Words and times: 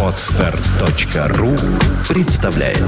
Отстар.ру 0.00 1.56
представляет 2.08 2.78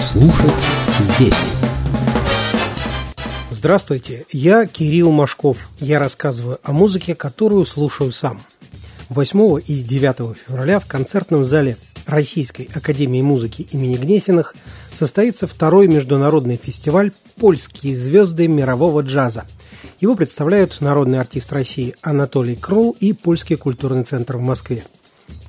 Слушать 0.00 0.66
здесь 0.98 1.52
Здравствуйте, 3.50 4.26
я 4.32 4.66
Кирилл 4.66 5.12
Машков. 5.12 5.68
Я 5.78 6.00
рассказываю 6.00 6.58
о 6.64 6.72
музыке, 6.72 7.14
которую 7.14 7.64
слушаю 7.64 8.10
сам. 8.10 8.42
8 9.10 9.60
и 9.64 9.82
9 9.82 10.36
февраля 10.36 10.80
в 10.80 10.86
концертном 10.86 11.44
зале 11.44 11.76
Российской 12.06 12.68
академии 12.72 13.20
музыки 13.20 13.66
имени 13.72 13.96
Гнесиных 13.96 14.54
состоится 14.92 15.46
второй 15.46 15.88
международный 15.88 16.60
фестиваль 16.62 17.12
«Польские 17.36 17.96
звезды 17.96 18.46
мирового 18.48 19.00
джаза». 19.00 19.44
Его 20.00 20.14
представляют 20.14 20.80
народный 20.80 21.20
артист 21.20 21.52
России 21.52 21.94
Анатолий 22.02 22.56
Крул 22.56 22.96
и 23.00 23.12
Польский 23.12 23.56
культурный 23.56 24.04
центр 24.04 24.36
в 24.36 24.40
Москве. 24.40 24.84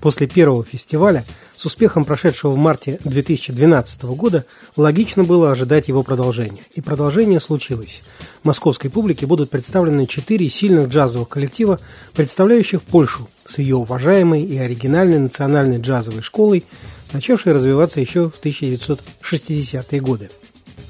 После 0.01 0.27
первого 0.27 0.63
фестиваля, 0.63 1.25
с 1.55 1.65
успехом 1.65 2.05
прошедшего 2.05 2.51
в 2.51 2.57
марте 2.57 2.99
2012 3.03 4.03
года, 4.03 4.45
логично 4.75 5.23
было 5.23 5.51
ожидать 5.51 5.87
его 5.87 6.03
продолжения. 6.03 6.61
И 6.75 6.81
продолжение 6.81 7.41
случилось. 7.41 8.03
Московской 8.43 8.89
публике 8.89 9.25
будут 9.25 9.49
представлены 9.49 10.05
четыре 10.05 10.49
сильных 10.49 10.89
джазовых 10.89 11.29
коллектива, 11.29 11.79
представляющих 12.13 12.83
Польшу 12.83 13.27
с 13.45 13.57
ее 13.57 13.75
уважаемой 13.75 14.43
и 14.43 14.57
оригинальной 14.57 15.19
национальной 15.19 15.79
джазовой 15.79 16.21
школой, 16.21 16.63
начавшей 17.11 17.53
развиваться 17.53 17.99
еще 17.99 18.29
в 18.29 18.39
1960-е 18.39 20.01
годы. 20.01 20.29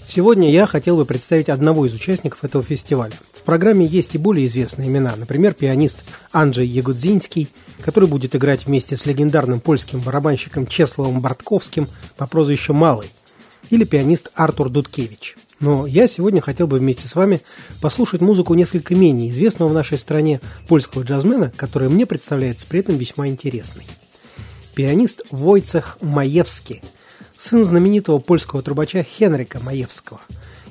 Сегодня 0.08 0.52
я 0.52 0.66
хотел 0.66 0.97
бы 0.97 1.05
представить 1.05 1.49
одного 1.49 1.85
из 1.85 1.94
участников 1.94 2.44
этого 2.44 2.63
фестиваля. 2.63 3.13
Программе 3.48 3.86
есть 3.86 4.14
и 4.14 4.17
более 4.17 4.45
известные 4.48 4.90
имена, 4.90 5.16
например, 5.16 5.53
пианист 5.53 6.00
Анджей 6.34 6.67
Ягудзинский, 6.67 7.48
который 7.80 8.09
будет 8.09 8.36
играть 8.36 8.66
вместе 8.66 8.98
с 8.98 9.06
легендарным 9.06 9.62
польским 9.62 10.02
барабанщиком 10.02 10.67
Чесловым 10.67 11.22
Бартковским 11.22 11.88
по 12.18 12.28
прозвищу 12.28 12.73
Малый, 12.73 13.09
или 13.70 13.86
пианист 13.86 14.31
Артур 14.34 14.70
Дудкевич. 14.70 15.38
Но 15.62 15.88
я 15.88 16.09
сегодня 16.09 16.42
хотел 16.42 16.68
бы 16.68 16.80
вместе 16.80 17.08
с 17.08 17.16
вами 17.16 17.42
послушать 17.80 18.20
музыку 18.20 18.53
несколько 18.53 18.95
менее 18.95 19.31
известного 19.31 19.70
в 19.70 19.73
нашей 19.73 19.98
стране 19.98 20.42
польского 20.68 21.03
джазмена, 21.03 21.53
которая 21.56 21.88
мне 21.88 22.06
представляется 22.06 22.68
при 22.68 22.81
этом 22.81 22.98
весьма 22.98 23.30
интересной. 23.30 23.88
Пианист 24.75 25.22
Войцех 25.31 25.98
Маевский– 26.02 26.81
сын 27.38 27.66
знаменитого 27.66 28.19
польского 28.19 28.61
трубача 28.61 29.03
Хенрика 29.03 29.59
Маевского, 29.59 30.19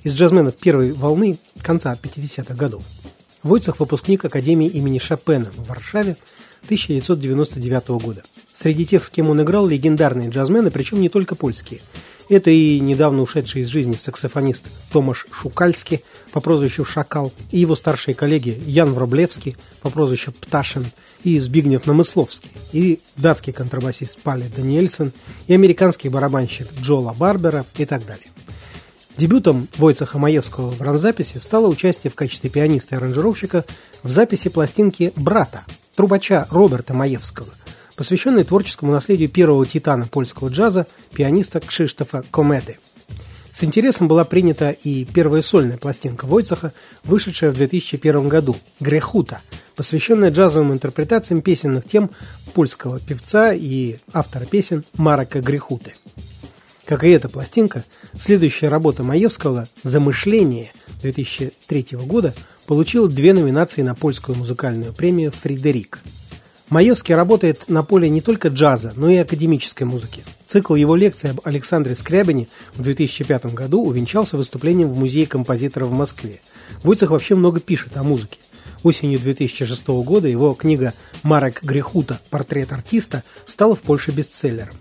из 0.03 0.15
джазменов 0.15 0.57
первой 0.57 0.93
волны 0.93 1.39
конца 1.63 1.97
50-х 2.01 2.55
годов. 2.55 2.83
Войцех– 3.43 3.79
выпускник 3.81 4.25
Академии 4.25 4.69
имени 4.69 4.99
Шопена 4.99 5.51
в 5.53 5.69
Варшаве 5.69 6.17
1999 6.65 7.89
года. 8.03 8.23
Среди 8.53 8.87
тех, 8.87 9.05
с 9.05 9.11
кем 9.11 9.31
он 9.31 9.43
играл, 9.43 9.67
легендарные 9.67 10.31
джазмены, 10.31 10.71
причем 10.71 11.01
не 11.01 11.09
только 11.09 11.35
польские. 11.35 11.81
Это 12.29 12.51
и 12.51 12.81
недавно 12.81 13.23
ушедший 13.23 13.63
из 13.63 13.69
жизни 13.69 13.95
саксофонист 13.95 14.65
Томаш 14.91 15.29
Шукальский 15.31 16.03
по 16.33 16.41
прозвищу 16.41 16.85
Шакал, 16.85 17.33
и 17.53 17.59
его 17.59 17.77
старшие 17.77 18.15
коллеги 18.17 18.61
Ян 18.67 18.93
Вроблевский 18.93 19.57
по 19.81 19.91
прозвищу 19.91 20.33
Пташин– 20.33 20.87
и 21.27 21.41
Збигнев 21.41 21.87
Намысловский, 21.87 22.53
и 22.73 23.01
датский 23.17 23.53
контрабасист 23.53 24.17
Пали 24.19 24.47
Даниэльсон, 24.47 25.11
и 25.49 25.55
американский 25.55 26.09
барабанщик 26.09 26.69
Джола 26.81 27.13
Барбера 27.13 27.67
и 27.79 27.85
так 27.85 28.07
далее. 28.07 28.29
Дебютом 29.19 29.67
Войцеха 29.77 30.21
Маевского 30.21 30.71
в 30.71 30.81
рамзаписи 30.81 31.39
стало 31.39 31.67
участие 31.67 32.13
в 32.13 32.15
качестве 32.15 32.49
пианиста 32.49 32.95
и 32.95 32.99
аранжировщика 32.99 33.65
в 34.05 34.11
записи 34.11 34.49
пластинки 34.51 35.13
«Брата» 35.17 35.65
трубача 35.97 36.47
Роберта 36.51 36.95
Маевского, 36.95 37.49
посвященной 37.97 38.45
творческому 38.45 38.93
наследию 38.93 39.29
первого 39.29 39.67
титана 39.67 40.07
польского 40.07 40.49
джаза, 40.49 40.87
пианиста 41.13 41.59
Кшиштофа 41.59 42.23
Комеды. 42.31 42.79
С 43.53 43.65
интересом 43.65 44.07
была 44.07 44.25
принята 44.25 44.71
и 44.71 45.05
первая 45.05 45.43
сольная 45.43 45.79
пластинка 45.79 46.27
Войцеха, 46.27 46.73
вышедшая 47.03 47.51
в 47.51 47.57
2001 47.57 48.29
году 48.29 48.55
«Грехута», 48.79 49.41
посвященная 49.77 50.31
джазовым 50.31 50.73
интерпретациям 50.73 51.43
песенных 51.43 51.87
тем 51.87 52.11
польского 52.55 52.99
певца 52.99 53.53
и 53.53 53.97
автора 54.13 54.47
песен 54.47 54.85
Марака 54.97 55.41
Грехуты. 55.41 55.93
Как 56.87 57.05
и 57.05 57.11
эта 57.11 57.29
пластинка, 57.29 57.85
следующая 58.19 58.69
работа 58.69 59.03
Маевского 59.03 59.69
«Замышление» 59.83 60.73
2003 61.03 61.89
года 62.05 62.33
получила 62.67 63.09
две 63.09 63.33
номинации 63.35 63.83
на 63.83 63.95
польскую 63.95 64.39
музыкальную 64.39 64.93
премию 64.93 65.33
«Фридерик». 65.33 66.01
Маевский 66.69 67.15
работает 67.15 67.69
на 67.69 67.85
поле 67.85 68.09
не 68.09 68.21
только 68.21 68.49
джаза, 68.49 68.93
но 68.97 69.09
и 69.09 69.17
академической 69.17 69.85
музыки. 69.85 70.25
Цикл 70.47 70.75
его 70.75 70.97
лекций 70.97 71.31
об 71.31 71.41
Александре 71.45 71.95
Скрябине 71.95 72.49
в 72.75 72.83
2005 72.83 73.47
году 73.55 73.85
увенчался 73.85 74.37
выступлением 74.37 74.89
в 74.89 74.99
Музее 74.99 75.27
композитора 75.27 75.85
в 75.85 75.93
Москве. 75.93 76.41
Войцех 76.83 77.11
вообще 77.11 77.37
много 77.37 77.61
пишет 77.61 77.97
о 77.97 78.03
музыке. 78.03 78.39
Осенью 78.87 79.19
2006 79.19 79.89
года 80.05 80.29
его 80.29 80.55
книга 80.55 80.95
«Марек 81.25 81.65
Грехута. 81.65 82.21
Портрет 82.31 82.73
артиста» 82.73 83.25
стала 83.45 83.75
в 83.75 83.81
Польше 83.81 84.13
бестселлером. 84.13 84.77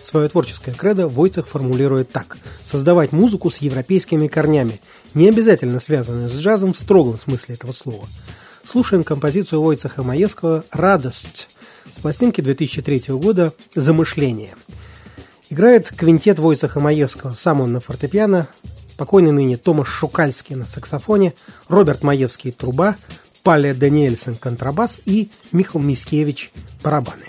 Свое 0.00 0.30
творческое 0.30 0.72
кредо 0.72 1.06
Войцех 1.06 1.46
формулирует 1.46 2.10
так. 2.10 2.38
Создавать 2.64 3.12
музыку 3.12 3.50
с 3.50 3.58
европейскими 3.58 4.26
корнями, 4.26 4.80
не 5.12 5.28
обязательно 5.28 5.80
связанную 5.80 6.30
с 6.30 6.32
джазом 6.32 6.72
в 6.72 6.78
строгом 6.78 7.18
смысле 7.18 7.56
этого 7.56 7.72
слова. 7.72 8.08
Слушаем 8.64 9.04
композицию 9.04 9.60
Войцеха 9.60 10.02
Маевского 10.02 10.64
«Радость» 10.70 11.50
с 11.92 11.98
пластинки 11.98 12.40
2003 12.40 13.04
года 13.08 13.52
«Замышление». 13.74 14.54
Играет 15.50 15.92
квинтет 15.94 16.38
Войцеха 16.38 16.80
Маевского, 16.80 17.34
сам 17.34 17.60
он 17.60 17.74
на 17.74 17.80
фортепиано, 17.80 18.48
покойный 18.96 19.32
ныне 19.32 19.58
Томаш 19.58 19.88
Шукальский 19.88 20.56
на 20.56 20.66
саксофоне, 20.66 21.34
Роберт 21.68 22.02
Маевский– 22.02 22.50
труба, 22.52 22.96
Паля 23.42 23.74
Даниэльсон 23.74 24.36
контрабас 24.36 25.00
и 25.04 25.30
Михаил 25.50 25.84
Мискевич 25.84 26.50
барабаны. 26.82 27.26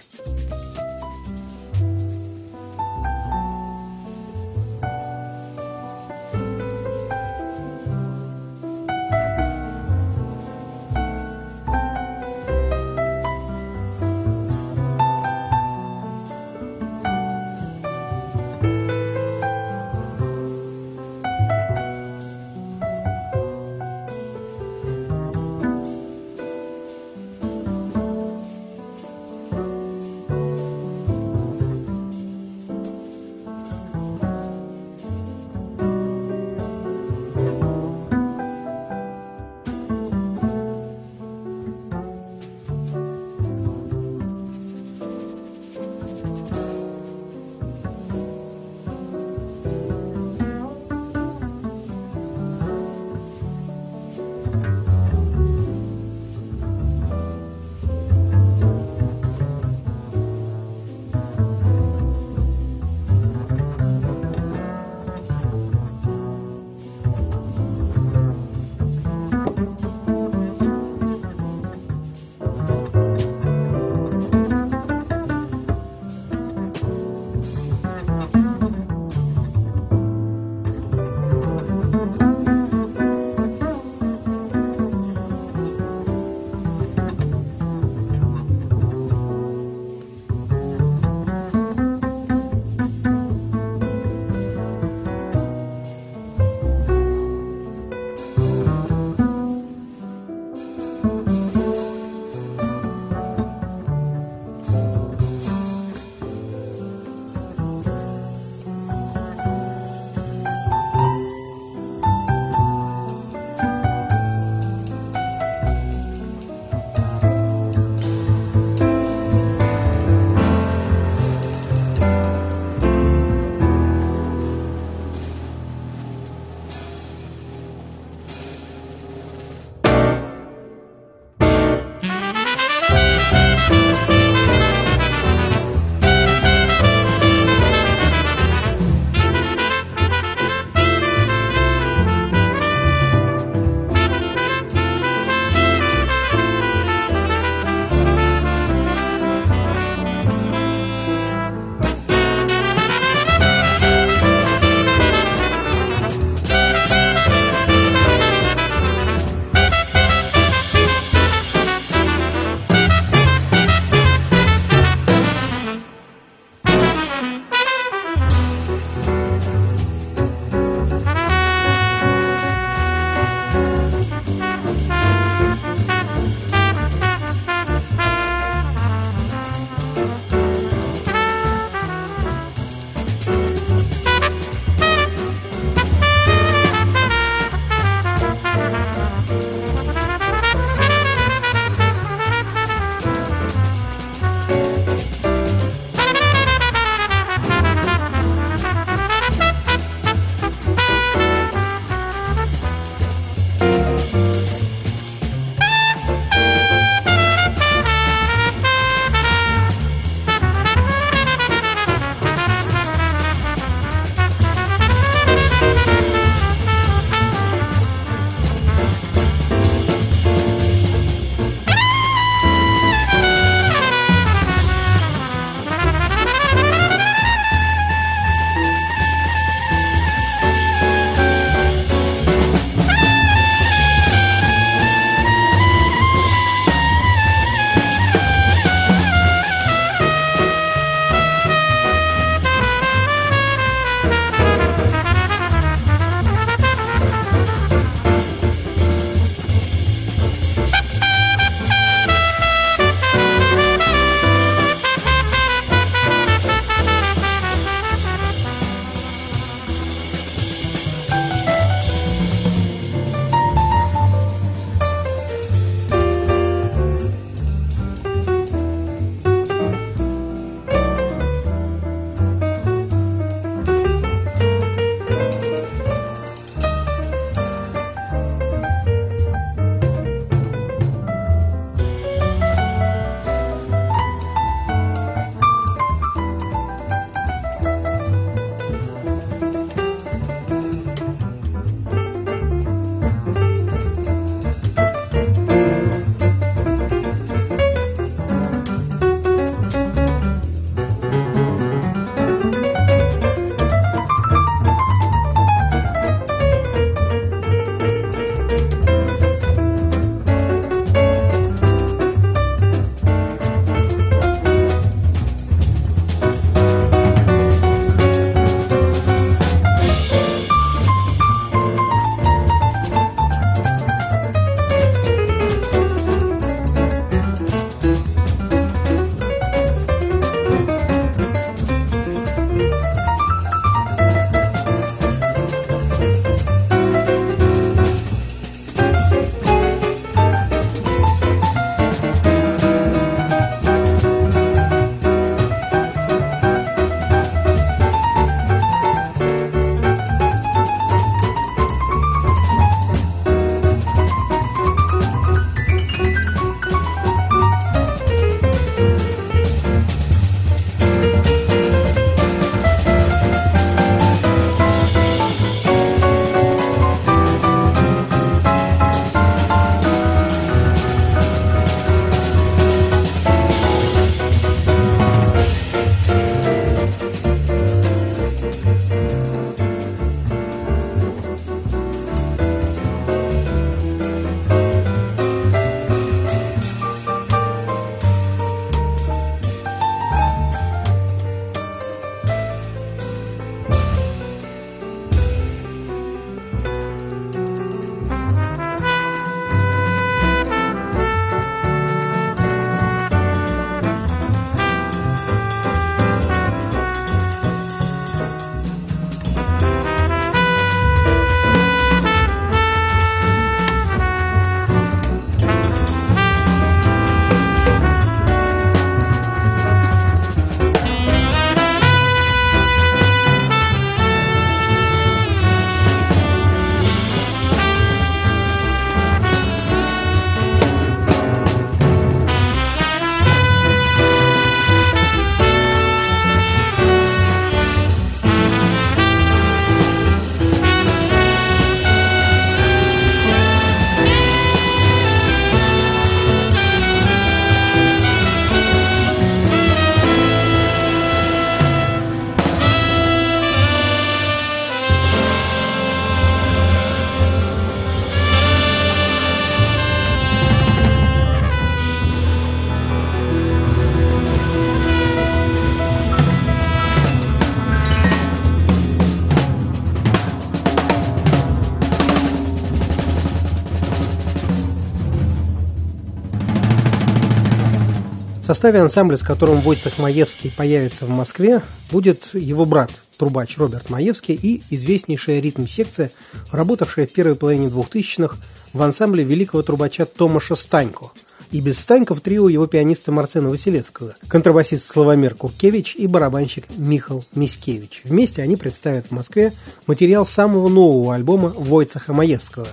Составе 478.54 478.82
ансамбля, 478.82 479.18
с 479.18 479.24
которым 479.24 479.62
Войцех 479.62 479.98
Маевский 479.98 480.54
появится 480.56 481.08
в 481.08 481.10
Москве, 481.10 481.64
будет 481.90 482.36
его 482.36 482.66
брат, 482.66 482.92
трубач 483.18 483.58
Роберт 483.58 483.90
Маевский 483.90 484.36
и 484.36 484.62
известнейшая 484.70 485.40
ритм-секция, 485.40 486.12
работавшая 486.52 487.08
в 487.08 487.12
первой 487.12 487.34
половине 487.34 487.70
2000-х 487.70 488.38
в 488.74 488.82
ансамбле 488.84 489.24
великого 489.24 489.64
трубача 489.64 490.06
Томаша 490.06 490.56
Станько– 490.56 491.12
и 491.52 491.62
без 491.62 491.80
Станька 491.80 492.16
в 492.16 492.22
трио 492.22 492.50
его 492.50 492.66
пианиста 492.66 493.12
Марцена 493.12 493.50
Василевского, 493.50 494.16
контрабасист 494.28 494.88
Славомир 494.88 495.36
Куркевич 495.36 495.96
и 495.96 496.08
барабанщик 496.08 496.66
Михал 496.78 497.24
Мискевич. 497.36 498.02
Вместе 498.06 498.42
они 498.42 498.56
представят 498.56 499.08
в 499.08 499.12
Москве 499.12 499.54
материал 499.86 500.26
самого 500.26 500.68
нового 500.68 501.14
альбома 501.14 501.50
Войцеха 501.56 502.12
Маевского 502.12 502.68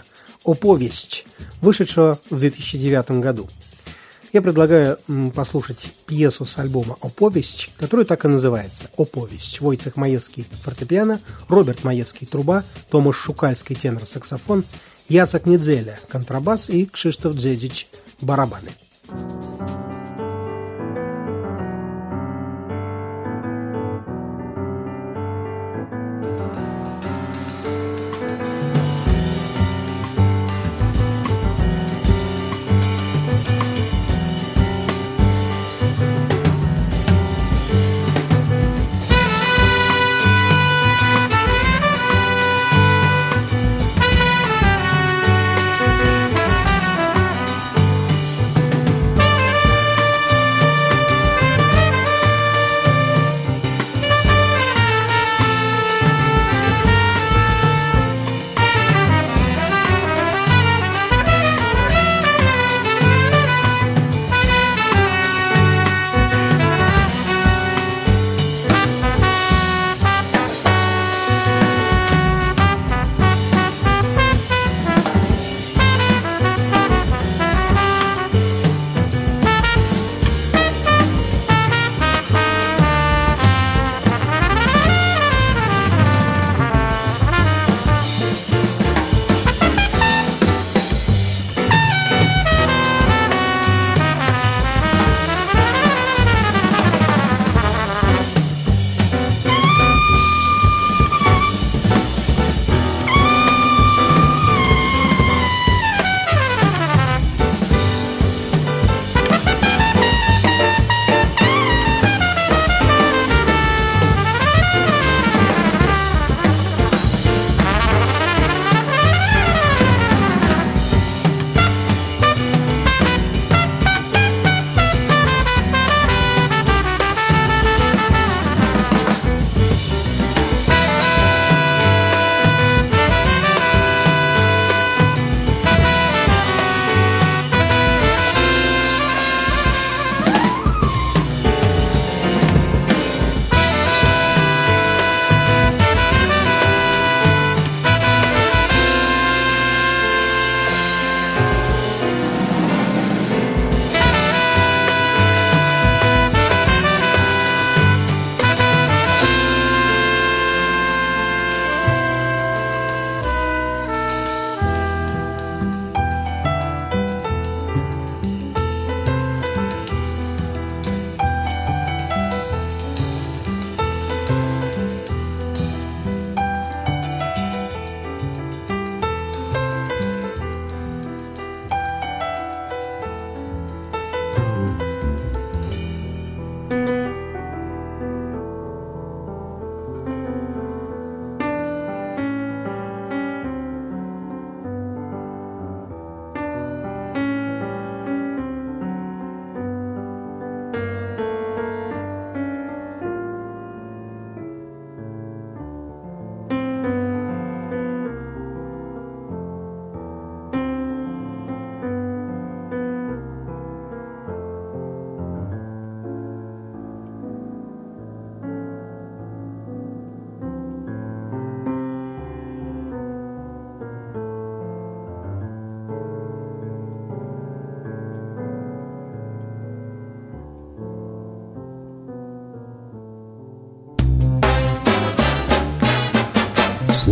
«Оповесть», 0.44 1.26
вышедшего 1.60 2.18
в 2.30 2.38
2009 2.38 3.20
году. 3.20 3.50
Я 4.32 4.42
предлагаю 4.42 4.98
послушать 5.34 5.92
пьесу 6.06 6.46
с 6.46 6.56
альбома 6.58 6.96
«Оповесть», 7.00 7.72
которая 7.78 8.06
так 8.06 8.24
и 8.24 8.28
называется 8.28 8.88
«Оповесть». 8.96 9.60
Войцех 9.60 9.96
Маевский– 9.96 10.46
фортепиано, 10.62 11.20
Роберт 11.48 11.82
Маевский– 11.82 12.26
труба, 12.30 12.62
Томаш 12.90 13.16
Шукальский– 13.16 13.74
тенор-саксофон, 13.82 14.64
Яцек 15.08 15.46
Недзеля– 15.46 15.98
контрабас 16.08 16.68
и 16.68 16.86
Кшиштоф 16.86 17.34
Дзедич– 17.34 17.88
барабаны. 18.20 18.70